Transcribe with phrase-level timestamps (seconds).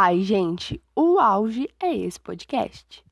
[0.00, 3.04] Ai, gente, o auge é esse podcast.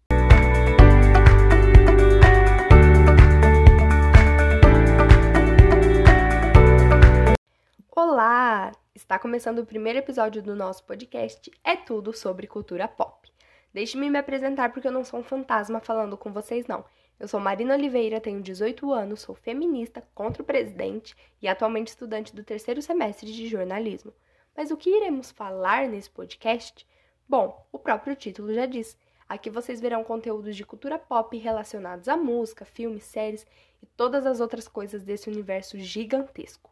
[7.91, 8.71] Olá!
[8.95, 13.29] Está começando o primeiro episódio do nosso podcast É Tudo sobre Cultura Pop.
[13.75, 16.85] Deixe-me me apresentar porque eu não sou um fantasma falando com vocês, não.
[17.19, 22.33] Eu sou Marina Oliveira, tenho 18 anos, sou feminista, contra o presidente e atualmente estudante
[22.33, 24.13] do terceiro semestre de jornalismo.
[24.57, 26.87] Mas o que iremos falar nesse podcast?
[27.29, 28.97] Bom, o próprio título já diz.
[29.29, 33.47] Aqui vocês verão conteúdos de cultura pop relacionados à música, filmes, séries
[33.83, 36.71] e todas as outras coisas desse universo gigantesco.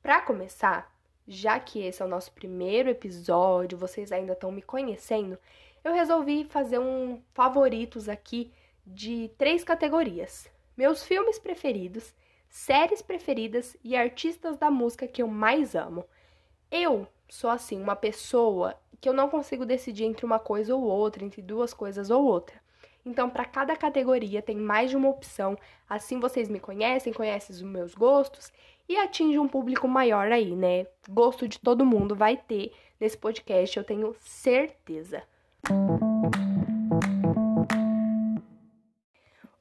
[0.00, 0.94] Para começar,
[1.26, 5.36] já que esse é o nosso primeiro episódio, vocês ainda estão me conhecendo,
[5.82, 8.52] eu resolvi fazer um favoritos aqui
[8.86, 12.14] de três categorias: meus filmes preferidos,
[12.48, 16.04] séries preferidas e artistas da música que eu mais amo.
[16.70, 21.24] Eu sou assim, uma pessoa que eu não consigo decidir entre uma coisa ou outra,
[21.24, 22.60] entre duas coisas ou outra.
[23.06, 25.56] Então, para cada categoria tem mais de uma opção.
[25.88, 28.52] Assim vocês me conhecem, conhecem os meus gostos
[28.86, 30.86] e atinge um público maior aí, né?
[31.08, 35.22] Gosto de todo mundo vai ter nesse podcast, eu tenho certeza.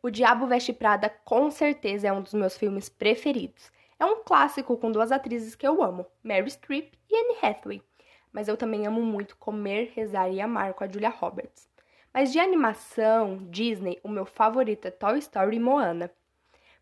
[0.01, 3.71] O Diabo Veste Prada com certeza é um dos meus filmes preferidos.
[3.99, 7.81] É um clássico com duas atrizes que eu amo, Mary Streep e Anne Hathaway.
[8.31, 11.67] Mas eu também amo muito Comer, Rezar e Amar com a Julia Roberts.
[12.13, 16.11] Mas de animação, Disney, o meu favorito é Toy Story e Moana.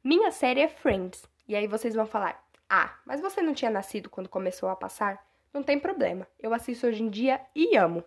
[0.03, 1.27] Minha série é Friends.
[1.47, 5.25] E aí vocês vão falar: "Ah, mas você não tinha nascido quando começou a passar?"
[5.53, 6.27] Não tem problema.
[6.37, 8.03] Eu assisto hoje em dia e amo.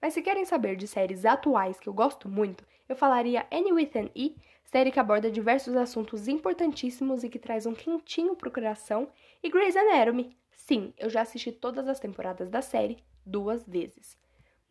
[0.00, 3.90] Mas se querem saber de séries atuais que eu gosto muito, eu falaria Annie with
[3.96, 9.08] an E, série que aborda diversos assuntos importantíssimos e que traz um quentinho pro coração,
[9.42, 10.36] e Grey's Anatomy.
[10.50, 14.16] Sim, eu já assisti todas as temporadas da série duas vezes.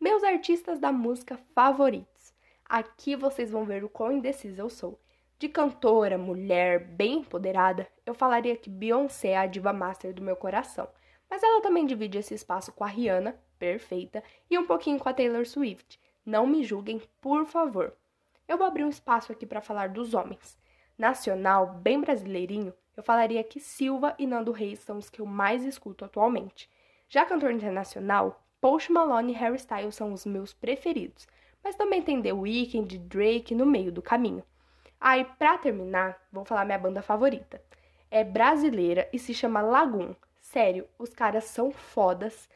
[0.00, 2.34] Meus artistas da música favoritos.
[2.68, 5.00] Aqui vocês vão ver o quão indecisa eu sou.
[5.38, 10.34] De cantora, mulher, bem empoderada, eu falaria que Beyoncé é a diva master do meu
[10.34, 10.88] coração.
[11.28, 15.12] Mas ela também divide esse espaço com a Rihanna, perfeita, e um pouquinho com a
[15.12, 16.00] Taylor Swift.
[16.24, 17.94] Não me julguem, por favor.
[18.48, 20.56] Eu vou abrir um espaço aqui para falar dos homens.
[20.96, 25.64] Nacional, bem brasileirinho, eu falaria que Silva e Nando Reis são os que eu mais
[25.64, 26.70] escuto atualmente.
[27.08, 31.26] Já cantor internacional, Post Malone e Harry Styles são os meus preferidos,
[31.62, 34.44] mas também tem The Weeknd e Drake no meio do caminho.
[35.00, 37.60] Aí, ah, pra terminar, vou falar minha banda favorita.
[38.10, 40.14] É brasileira e se chama Lagoon.
[40.40, 42.48] Sério, os caras são fodas,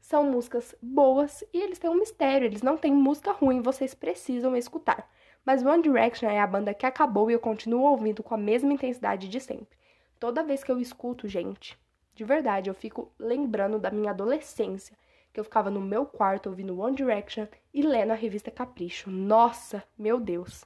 [0.00, 4.56] são músicas boas e eles têm um mistério, eles não têm música ruim, vocês precisam
[4.56, 5.08] escutar.
[5.46, 8.72] Mas One Direction é a banda que acabou e eu continuo ouvindo com a mesma
[8.72, 9.78] intensidade de sempre.
[10.18, 11.78] Toda vez que eu escuto, gente,
[12.16, 14.98] de verdade, eu fico lembrando da minha adolescência,
[15.32, 19.08] que eu ficava no meu quarto ouvindo One Direction e lendo a revista Capricho.
[19.08, 20.64] Nossa, meu Deus.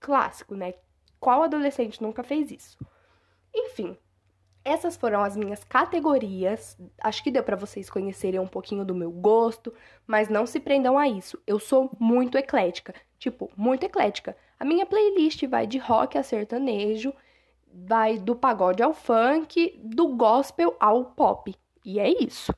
[0.00, 0.72] Clássico, né?
[1.20, 2.78] Qual adolescente nunca fez isso?
[3.54, 3.98] Enfim,
[4.64, 6.76] essas foram as minhas categorias.
[7.00, 9.74] Acho que deu para vocês conhecerem um pouquinho do meu gosto,
[10.06, 11.38] mas não se prendam a isso.
[11.46, 14.36] Eu sou muito eclética, tipo, muito eclética.
[14.58, 17.12] A minha playlist vai de rock a sertanejo,
[17.72, 21.54] vai do pagode ao funk, do gospel ao pop.
[21.84, 22.54] E é isso.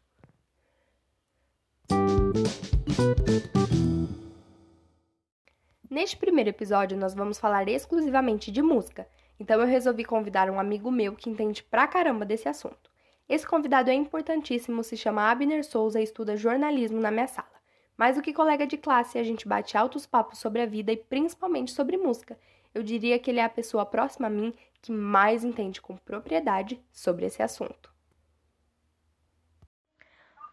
[5.89, 9.07] Neste primeiro episódio, nós vamos falar exclusivamente de música.
[9.39, 12.91] Então eu resolvi convidar um amigo meu que entende pra caramba desse assunto.
[13.29, 17.49] Esse convidado é importantíssimo, se chama Abner Souza e estuda jornalismo na minha sala.
[17.97, 20.97] Mais do que colega de classe, a gente bate altos papos sobre a vida e
[20.97, 22.39] principalmente sobre música.
[22.75, 24.53] Eu diria que ele é a pessoa próxima a mim
[24.83, 27.95] que mais entende com propriedade sobre esse assunto.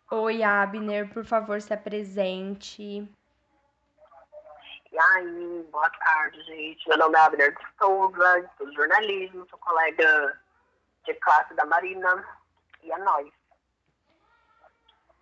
[0.09, 3.07] Oi, Abner, por favor, se apresente.
[4.91, 6.87] E aí, boa tarde, gente.
[6.89, 10.37] Meu nome é Abner de Souza, estudo jornalismo, sou colega
[11.05, 12.25] de classe da Marina.
[12.83, 13.31] E é nóis.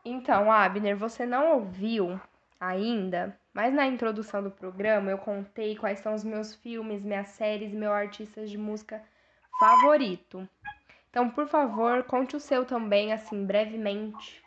[0.04, 2.20] Então, Abner, você não ouviu
[2.60, 7.72] ainda, mas na introdução do programa eu contei quais são os meus filmes, minhas séries,
[7.72, 9.04] meus artistas de música
[9.60, 10.50] favorito.
[11.12, 14.44] Então, por favor, conte o seu também, assim, brevemente.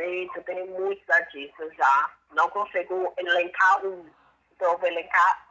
[0.00, 4.08] Eu tenho muitos artistas já não consigo elencar um.
[4.52, 5.46] Então eu vou elencar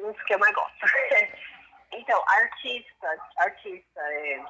[0.00, 0.86] uns que eu mais gosto.
[1.92, 4.40] então, artista, artista, é,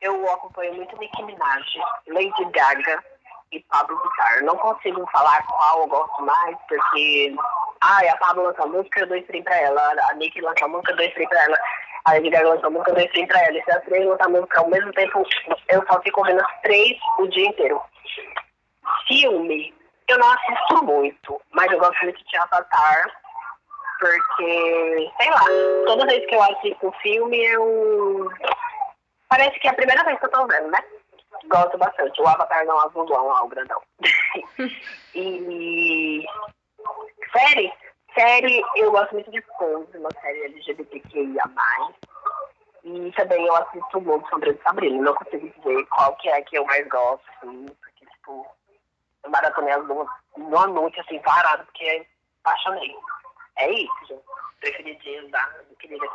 [0.00, 1.66] eu acompanho muito Nicki Minaj,
[2.08, 3.04] Lady Gaga
[3.52, 4.42] e Pablo Vittar.
[4.44, 7.34] Não consigo falar qual eu gosto mais, porque
[7.80, 9.96] ai, a Pablo lançou música, eu dou stream pra ela.
[10.10, 11.58] A Nicki lançou música, eu dou stream pra ela.
[12.04, 13.58] A Lady Gaga lançou música, eu dou stream pra ela.
[13.58, 15.22] E se as três lançam música ao mesmo tempo,
[15.68, 17.80] eu só fico ouvindo as três o dia inteiro.
[19.08, 19.74] Filme,
[20.06, 23.20] eu não assisto muito, mas eu gosto muito de Avatar,
[23.98, 25.44] porque, sei lá,
[25.86, 28.30] toda vez que eu assisto um filme, eu.
[29.28, 30.78] Parece que é a primeira vez que eu tô vendo, né?
[31.46, 32.20] Gosto bastante.
[32.22, 33.80] O Avatar não azulão lá, o grandão.
[35.14, 36.24] e.
[37.36, 37.72] Série?
[38.14, 41.42] Série, eu gosto muito de Pose, uma série LGBTQIA.
[42.84, 45.02] E também eu assisto muito de Sabrina.
[45.02, 47.66] Não consigo dizer qual que é que eu mais gosto, assim,
[49.30, 52.06] maratonei as duas numa noite, assim, parado, porque
[52.44, 52.94] apaixonei.
[53.56, 54.22] É isso, gente.
[54.60, 55.46] Preferidinho da
[55.78, 56.06] querida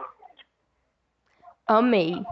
[1.67, 2.23] Amei.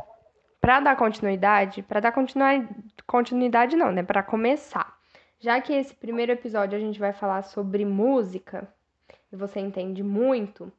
[0.59, 2.67] Para dar continuidade, para dar continuidade,
[3.07, 4.03] continuidade não, né?
[4.03, 4.95] Para começar.
[5.39, 8.71] Já que esse primeiro episódio a gente vai falar sobre música,
[9.31, 10.71] e você entende muito,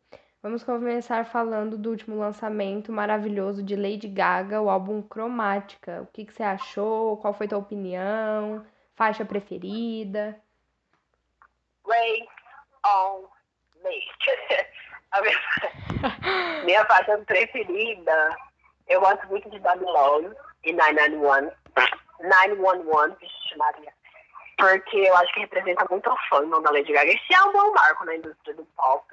[0.42, 6.02] vamos começar falando do último lançamento maravilhoso de Lady Gaga, o álbum Cromática.
[6.02, 7.16] O que, que você achou?
[7.16, 8.64] Qual foi tua opinião?
[8.94, 10.40] Faixa preferida?
[11.86, 12.28] Ray
[12.86, 13.28] on
[15.12, 18.36] a minha, minha faixa preferida,
[18.88, 20.32] eu gosto muito de Babylon
[20.64, 21.50] e 991.
[22.22, 23.92] 911, vixe Maria.
[24.56, 27.10] Porque eu acho que representa muito a fama da Lady Gaga.
[27.10, 29.04] Esse é um bom marco na indústria do pop,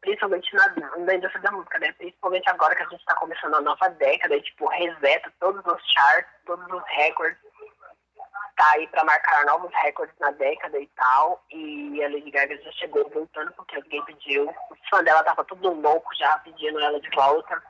[0.00, 1.92] principalmente na, na indústria da música, né?
[1.92, 5.92] Principalmente agora que a gente está começando a nova década e, tipo, reseta todos os
[5.92, 7.38] charts, todos os recordes
[8.56, 11.44] tá aí para marcar novos recordes na década e tal.
[11.50, 14.48] E a Lady Gaga já chegou voltando porque alguém pediu.
[14.48, 17.62] O fã dela tava tudo louco já pedindo ela de volta.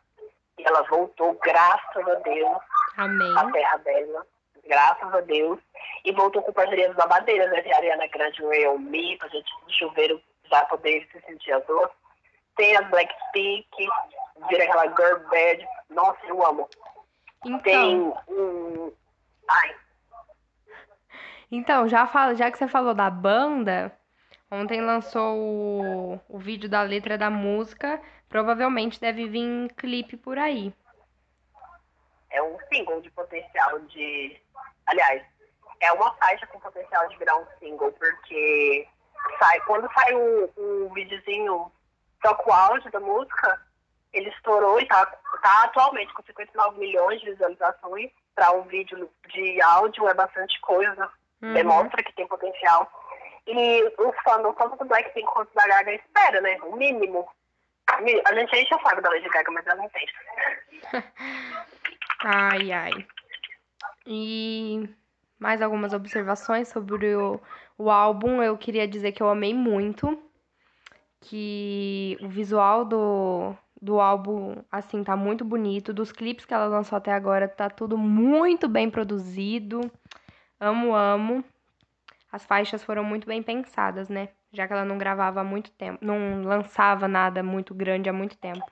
[0.59, 2.59] E ela voltou, graças a Deus.
[2.97, 3.37] Amém.
[3.37, 4.27] A terra dela.
[4.65, 5.59] Graças a Deus.
[6.05, 7.61] E voltou com parcerias babadeiras, né?
[7.61, 11.91] De Ariana Grande Real Me, pra gente no chuveiro já poder se sentir as duas.
[12.57, 13.89] Tem as Blackpink,
[14.49, 15.69] vira aquela girl bad.
[15.91, 16.69] Nossa, eu amo.
[17.45, 17.61] Então...
[17.63, 18.93] Tem um.
[19.49, 19.77] Ai,
[21.51, 23.97] então, já, fala, já que você falou da banda,
[24.51, 28.01] ontem lançou o, o vídeo da letra da música.
[28.29, 30.75] Provavelmente deve vir clipe por aí.
[32.31, 34.41] É um single de potencial de.
[34.87, 35.23] Aliás,
[35.81, 38.89] é uma faixa com potencial de virar um single, porque
[39.39, 41.71] sai, quando sai o, o videozinho,
[42.21, 43.61] toca o áudio da música,
[44.13, 45.07] ele estourou e tá,
[45.41, 48.11] tá atualmente com 59 milhões de visualizações.
[48.35, 51.11] Para um vídeo de áudio é bastante coisa
[51.43, 51.55] uhum.
[51.55, 52.91] demonstra que tem potencial.
[53.47, 56.59] E os fãs, tanto do Blackpink quanto da Gaga, espera, né?
[56.63, 57.29] O mínimo.
[57.89, 60.07] A gente enche o saco da Lady Gaga, mas ela não tem.
[62.25, 63.07] ai, ai.
[64.05, 64.89] E
[65.39, 67.41] mais algumas observações sobre o,
[67.79, 68.43] o álbum.
[68.43, 70.21] Eu queria dizer que eu amei muito.
[71.21, 75.93] Que o visual do, do álbum, assim, tá muito bonito.
[75.93, 79.81] Dos clipes que ela lançou até agora, tá tudo muito bem produzido.
[80.61, 81.45] Amo, amo.
[82.33, 84.29] As faixas foram muito bem pensadas, né?
[84.53, 88.37] Já que ela não gravava há muito tempo, não lançava nada muito grande há muito
[88.37, 88.65] tempo.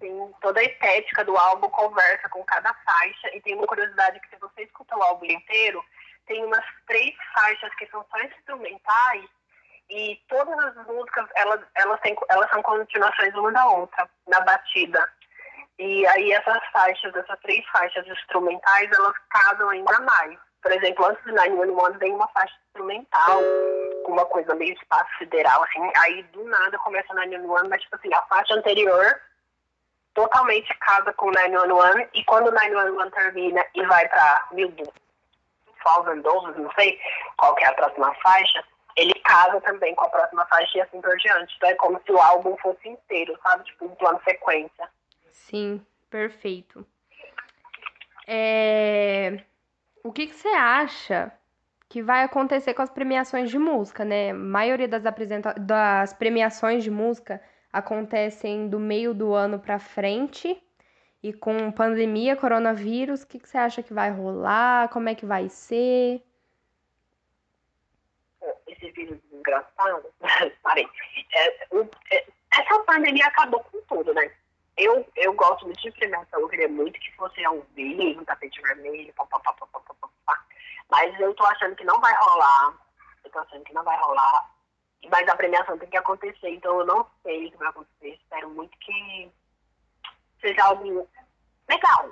[0.00, 3.34] Sim, toda a estética do álbum conversa com cada faixa.
[3.34, 5.82] E tem uma curiosidade que se você escuta o álbum inteiro,
[6.26, 9.24] tem umas três faixas que são só instrumentais
[9.88, 15.08] e todas as músicas elas, elas, têm, elas são continuações uma da outra, na batida.
[15.78, 20.38] E aí essas faixas, essas três faixas instrumentais, elas casam ainda mais.
[20.66, 23.40] Por exemplo, antes do 911 vem uma faixa instrumental,
[24.04, 27.94] com uma coisa meio espaço sideral, assim, aí do nada começa o 911, mas tipo
[27.94, 29.14] assim, a faixa anterior
[30.12, 34.10] totalmente casa com o 911, e quando o 911 termina e vai
[35.84, 36.98] Thousand Dollars, não sei
[37.36, 38.64] qual que é a próxima faixa,
[38.96, 41.54] ele casa também com a próxima faixa e assim por diante.
[41.58, 43.62] Então é como se o álbum fosse inteiro, sabe?
[43.62, 44.90] Tipo, um plano sequência.
[45.30, 46.84] Sim, perfeito.
[48.26, 49.44] É...
[50.06, 51.32] O que, que você acha
[51.88, 54.30] que vai acontecer com as premiações de música, né?
[54.30, 55.52] A maioria das, apresenta...
[55.54, 60.62] das premiações de música acontecem do meio do ano para frente.
[61.22, 64.88] E com pandemia, coronavírus, o que, que você acha que vai rolar?
[64.90, 66.22] Como é que vai ser?
[68.68, 70.04] Esse vírus desgraçado.
[70.62, 70.86] Parei.
[71.34, 74.30] É, é, essa pandemia acabou com tudo, né?
[74.76, 79.12] Eu, eu gosto muito de premiação, eu queria muito que fosse ao vivo, tapete vermelho,
[79.14, 79.54] papapá,
[80.90, 82.74] mas eu tô achando que não vai rolar.
[83.24, 84.50] Eu tô achando que não vai rolar.
[85.10, 88.14] Mas a premiação tem que acontecer, então eu não sei o que vai acontecer.
[88.14, 89.32] Espero muito que
[90.40, 91.08] seja algo
[91.68, 92.10] legal,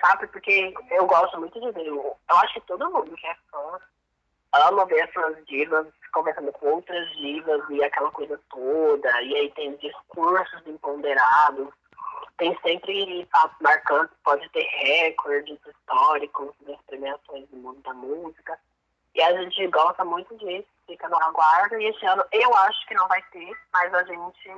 [0.00, 0.26] sabe?
[0.28, 1.86] Porque eu gosto muito de ver.
[1.86, 3.80] Eu, acho que todo mundo que é fã
[4.54, 9.22] ama ver essas divas conversando com outras divas e aquela coisa toda.
[9.22, 11.72] E aí tem discursos empoderados
[12.38, 18.58] tem sempre fatos marcantes, pode ter recordes históricos das premiações do mundo da música.
[19.14, 21.78] E a gente gosta muito disso, fica no aguardo.
[21.78, 24.50] E esse ano eu acho que não vai ter, mas a gente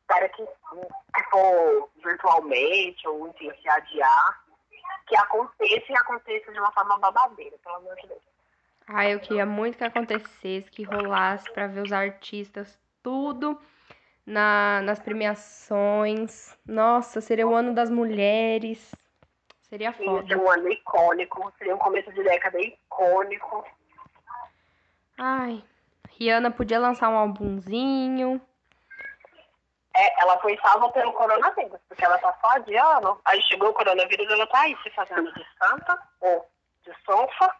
[0.00, 4.44] espera que, se for virtualmente ou enfim, se adiar,
[5.06, 8.22] que aconteça e aconteça de uma forma babadeira, pelo amor de Deus.
[8.88, 13.60] Ah, eu queria muito que acontecesse, que rolasse para ver os artistas tudo
[14.26, 16.58] na, nas premiações.
[16.66, 18.92] Nossa, seria o ano das mulheres.
[19.62, 20.22] Seria foda.
[20.22, 23.64] Seria um ano icônico, seria um começo de década icônico.
[25.18, 25.62] Ai,
[26.18, 28.40] Rihanna podia lançar um álbumzinho.
[29.96, 33.18] É, ela foi salva pelo coronavírus, porque ela tá só adiando.
[33.24, 36.46] Aí chegou o coronavírus, ela tá aí se fazendo de santa ou
[36.84, 37.50] de sonfa.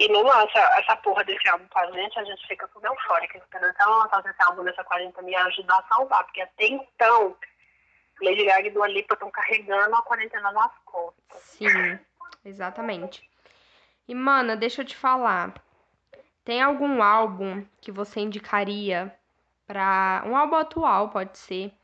[0.00, 3.74] E não lança essa porra desse álbum pra gente, a gente fica tudo eufórica, esperando
[3.74, 7.36] que ela lançasse esse álbum nessa 40 me ajudar a salvar, porque até então,
[8.22, 11.42] Lady Gaga e Dua Lipa estão carregando a quarentena nas costas.
[11.42, 11.98] Sim,
[12.42, 13.28] exatamente.
[14.08, 15.52] E, mana, deixa eu te falar.
[16.46, 19.14] Tem algum álbum que você indicaria
[19.66, 21.74] para um álbum atual, pode ser,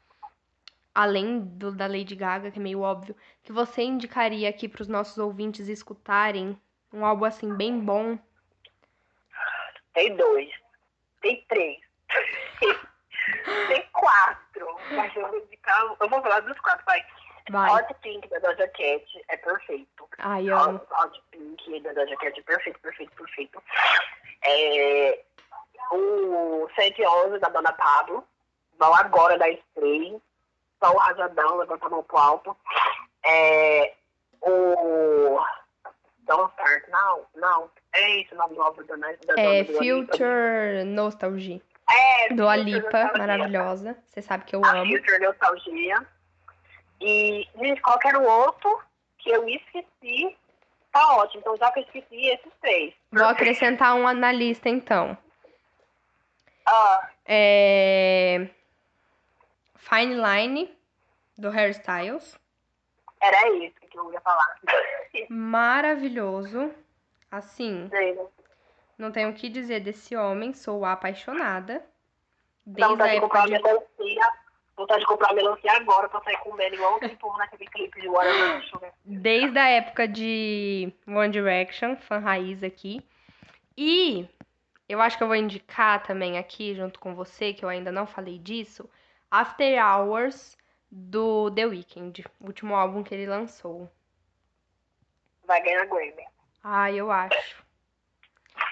[0.94, 4.88] além do da Lady Gaga, que é meio óbvio, que você indicaria aqui para os
[4.88, 6.58] nossos ouvintes escutarem
[6.92, 8.18] um álbum assim bem bom?
[9.94, 10.50] Tem dois,
[11.22, 11.80] tem três,
[13.68, 17.04] tem quatro, mas eu vou indicar, eu vou falar dos quatro, vai.
[17.48, 17.70] Vai.
[17.70, 20.08] Hot Pink da Doja Cat é perfeito.
[20.18, 23.62] Ai, Hot Pink da Doja Cat é perfeito, perfeito, perfeito.
[24.42, 25.24] É,
[25.92, 28.26] o 111 da Dona Pablo,
[28.78, 30.20] vão agora da Spray,
[30.82, 32.56] só o Rajadão, levanta a mão pro alto.
[33.24, 33.94] É,
[34.40, 35.40] o
[36.26, 39.78] Don't Start Now, não, é isso o nome novo da, da É Dona.
[39.78, 41.60] Future Nostalgia.
[41.88, 43.96] É, Do Alipa, maravilhosa.
[44.06, 44.86] Você sabe que eu A amo.
[44.92, 46.06] Future Nostalgia.
[47.00, 48.82] E, gente, qual que era o outro
[49.18, 50.36] que eu esqueci?
[50.90, 52.94] Tá ótimo, então já que eu esqueci, esses três.
[53.12, 55.16] Vou acrescentar um na lista então.
[56.66, 58.48] Ah, É...
[59.76, 60.76] Fine Line,
[61.38, 62.36] do Hairstyles.
[63.20, 64.60] era isso que eu ia falar.
[65.28, 66.72] Maravilhoso.
[67.30, 67.90] Assim,
[68.96, 71.84] não tenho o que dizer desse homem, sou apaixonada.
[72.64, 73.62] Desde a vontade de época comprar de...
[73.62, 74.32] melancia.
[74.76, 78.06] Vontade de comprar melancia agora pra sair comendo igual aquele povo naquele clipe de
[78.68, 78.92] Sugar.
[79.04, 83.02] Desde a época de One Direction, fã raiz aqui.
[83.76, 84.28] E
[84.88, 88.06] eu acho que eu vou indicar também aqui, junto com você, que eu ainda não
[88.06, 88.88] falei disso,
[89.30, 90.56] After Hours
[90.90, 93.90] do The Weeknd, último álbum que ele lançou.
[95.46, 96.24] Vai ganhar Grammy.
[96.62, 97.64] Ah, eu acho.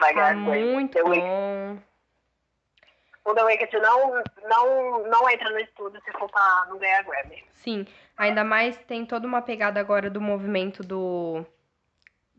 [0.00, 0.64] Vai Tá ganhar Grammy.
[0.72, 1.78] muito The bom.
[3.26, 7.44] O The Weeknd não, não, não entra no estúdio se for pra não ganhar Grammy.
[7.52, 11.44] Sim, ainda mais tem toda uma pegada agora do movimento do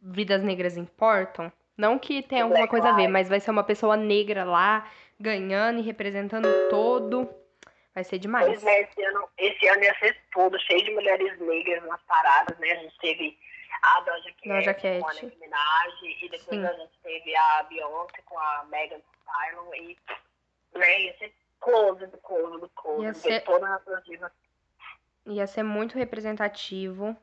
[0.01, 1.51] Vidas Negras Importam.
[1.77, 4.87] Não que tenha alguma coisa a ver, mas vai ser uma pessoa negra lá,
[5.19, 7.27] ganhando e representando todo.
[7.95, 8.45] Vai ser demais.
[8.45, 12.57] Pois é, esse ano, esse ano ia ser tudo, cheio de mulheres negras nas paradas,
[12.59, 12.71] né?
[12.71, 13.39] A gente teve
[13.81, 15.13] a Doja Cat, Doja com a.
[15.13, 16.65] Nicki Minaj, e depois Sim.
[16.65, 19.97] a gente teve a Beyoncé com a Megan Stallion, e
[20.77, 24.31] né, ia ser close do close do close, Ia ser- todas as suas divas.
[25.27, 27.15] Ia ser muito representativo,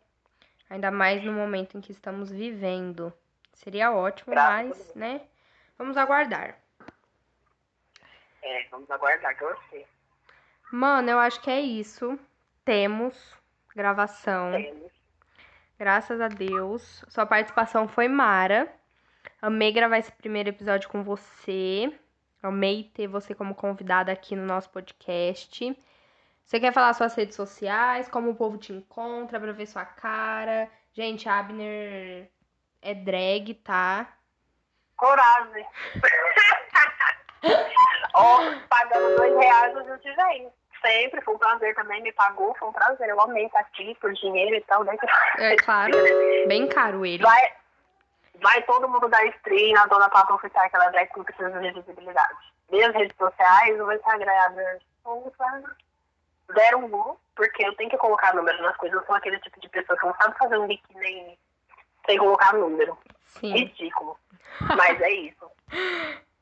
[0.70, 3.12] ainda mais no momento em que estamos vivendo.
[3.52, 5.20] Seria ótimo, a mas, né?
[5.76, 6.58] Vamos aguardar.
[8.40, 9.86] É, vamos aguardar que eu sei.
[10.72, 12.18] Mano, eu acho que é isso.
[12.64, 13.14] Temos
[13.76, 14.52] gravação.
[14.52, 14.90] Temos.
[15.78, 17.04] Graças a Deus.
[17.08, 18.74] Sua participação foi mara.
[19.42, 21.92] Amei gravar esse primeiro episódio com você.
[22.42, 25.78] Amei ter você como convidada aqui no nosso podcast.
[26.42, 30.70] Você quer falar suas redes sociais, como o povo te encontra pra ver sua cara?
[30.94, 32.30] Gente, a Abner
[32.80, 34.10] é drag, tá?
[34.96, 35.66] Coragem.
[38.14, 38.38] Ó,
[38.70, 40.50] pagando dois reais a gente vem.
[40.82, 43.08] Sempre, foi um prazer também, me pagou, foi um prazer.
[43.08, 44.96] Eu amei estar aqui por dinheiro e tal, né?
[45.38, 45.92] É claro,
[46.48, 47.22] bem caro ele.
[47.22, 47.52] Vai,
[48.40, 51.70] vai todo mundo dar stream na Dona Papa Oficial, aquela drag que não precisa de
[51.70, 52.34] visibilidade.
[52.70, 54.78] Minhas redes sociais, o Instagram, é
[56.52, 58.98] zero um, porque eu tenho que colocar número nas coisas.
[58.98, 61.38] Eu sou aquele tipo de pessoa que não sabe fazer um link nem
[62.06, 62.98] sem colocar número.
[63.26, 63.52] Sim.
[63.52, 64.18] Ridículo.
[64.76, 65.50] Mas é isso.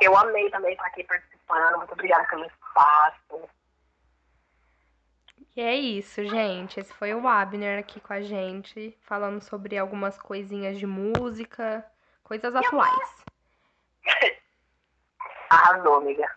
[0.00, 1.76] Eu amei também estar aqui participando.
[1.76, 3.48] Muito obrigada pelo espaço.
[5.56, 6.78] E é isso, gente.
[6.78, 11.84] Esse foi o Abner aqui com a gente, falando sobre algumas coisinhas de música,
[12.22, 13.24] coisas atuais.
[15.50, 16.30] Arrasou, amiga.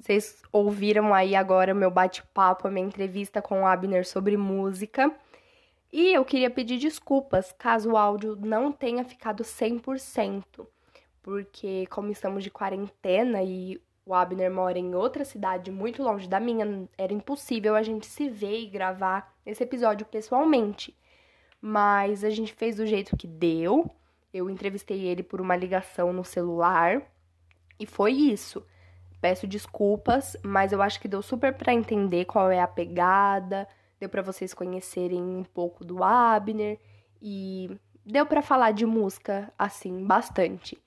[0.00, 5.14] Vocês ouviram aí agora o meu bate-papo, a minha entrevista com o Abner sobre música.
[5.92, 10.66] E eu queria pedir desculpas caso o áudio não tenha ficado 100%,
[11.28, 16.40] porque como estamos de quarentena e o Abner mora em outra cidade muito longe da
[16.40, 20.96] minha, era impossível a gente se ver e gravar esse episódio pessoalmente.
[21.60, 23.90] Mas a gente fez do jeito que deu.
[24.32, 27.02] Eu entrevistei ele por uma ligação no celular
[27.78, 28.66] e foi isso.
[29.20, 33.68] Peço desculpas, mas eu acho que deu super para entender qual é a pegada,
[34.00, 36.78] deu para vocês conhecerem um pouco do Abner
[37.20, 40.78] e deu para falar de música assim bastante.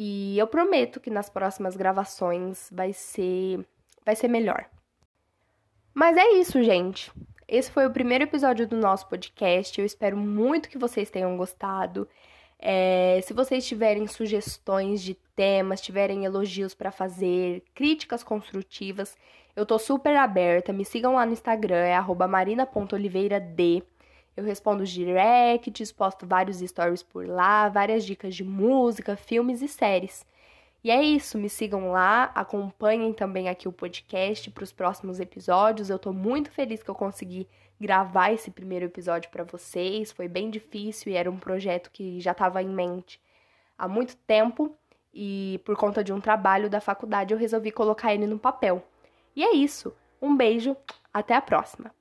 [0.00, 3.66] E eu prometo que nas próximas gravações vai ser
[4.06, 4.64] vai ser melhor.
[5.92, 7.10] Mas é isso, gente.
[7.48, 9.76] Esse foi o primeiro episódio do nosso podcast.
[9.76, 12.08] Eu espero muito que vocês tenham gostado.
[12.60, 19.16] É, se vocês tiverem sugestões de temas, tiverem elogios para fazer, críticas construtivas,
[19.56, 20.72] eu tô super aberta.
[20.72, 23.82] Me sigam lá no Instagram, é marina.oliveirad.
[24.38, 30.24] Eu respondo directs, posto vários stories por lá, várias dicas de música, filmes e séries.
[30.84, 35.90] E é isso, me sigam lá, acompanhem também aqui o podcast para os próximos episódios.
[35.90, 37.48] Eu tô muito feliz que eu consegui
[37.80, 40.12] gravar esse primeiro episódio para vocês.
[40.12, 43.20] Foi bem difícil e era um projeto que já estava em mente
[43.76, 44.72] há muito tempo
[45.12, 48.84] e por conta de um trabalho da faculdade eu resolvi colocar ele no papel.
[49.34, 49.92] E é isso.
[50.22, 50.76] Um beijo,
[51.12, 51.97] até a próxima.